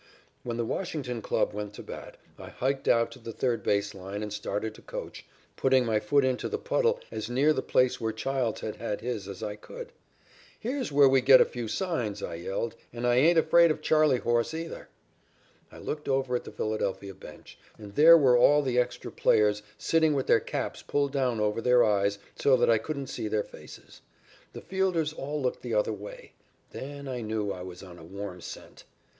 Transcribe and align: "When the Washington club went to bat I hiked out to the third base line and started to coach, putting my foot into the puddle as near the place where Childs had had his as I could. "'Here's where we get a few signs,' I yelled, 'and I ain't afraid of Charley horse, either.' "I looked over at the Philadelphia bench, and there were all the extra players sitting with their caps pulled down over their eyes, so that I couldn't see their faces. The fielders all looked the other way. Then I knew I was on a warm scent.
"When 0.41 0.57
the 0.57 0.65
Washington 0.65 1.21
club 1.21 1.53
went 1.53 1.75
to 1.75 1.83
bat 1.83 2.17
I 2.39 2.49
hiked 2.49 2.87
out 2.87 3.11
to 3.11 3.19
the 3.19 3.31
third 3.31 3.61
base 3.61 3.93
line 3.93 4.23
and 4.23 4.33
started 4.33 4.73
to 4.73 4.81
coach, 4.81 5.27
putting 5.55 5.85
my 5.85 5.99
foot 5.99 6.25
into 6.25 6.49
the 6.49 6.57
puddle 6.57 6.99
as 7.11 7.29
near 7.29 7.53
the 7.53 7.61
place 7.61 8.01
where 8.01 8.11
Childs 8.11 8.61
had 8.61 8.77
had 8.77 9.01
his 9.01 9.27
as 9.27 9.43
I 9.43 9.55
could. 9.57 9.91
"'Here's 10.59 10.91
where 10.91 11.07
we 11.07 11.21
get 11.21 11.39
a 11.39 11.45
few 11.45 11.67
signs,' 11.67 12.23
I 12.23 12.33
yelled, 12.33 12.73
'and 12.91 13.05
I 13.05 13.17
ain't 13.17 13.37
afraid 13.37 13.69
of 13.69 13.83
Charley 13.83 14.17
horse, 14.17 14.55
either.' 14.55 14.89
"I 15.71 15.77
looked 15.77 16.09
over 16.09 16.35
at 16.35 16.45
the 16.45 16.51
Philadelphia 16.51 17.13
bench, 17.13 17.59
and 17.77 17.93
there 17.93 18.17
were 18.17 18.35
all 18.35 18.63
the 18.63 18.79
extra 18.79 19.11
players 19.11 19.61
sitting 19.77 20.15
with 20.15 20.25
their 20.25 20.39
caps 20.39 20.81
pulled 20.81 21.11
down 21.11 21.39
over 21.39 21.61
their 21.61 21.83
eyes, 21.83 22.17
so 22.35 22.57
that 22.57 22.71
I 22.71 22.79
couldn't 22.79 23.05
see 23.05 23.27
their 23.27 23.43
faces. 23.43 24.01
The 24.53 24.61
fielders 24.61 25.13
all 25.13 25.39
looked 25.39 25.61
the 25.61 25.75
other 25.75 25.93
way. 25.93 26.31
Then 26.71 27.07
I 27.07 27.21
knew 27.21 27.51
I 27.51 27.61
was 27.61 27.83
on 27.83 27.99
a 27.99 28.03
warm 28.03 28.41
scent. 28.41 28.83